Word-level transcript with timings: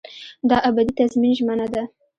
دا 0.49 0.57
ابدي 0.67 0.93
تضمین 0.99 1.33
ژمنه 1.37 1.67
ده. 1.73 1.83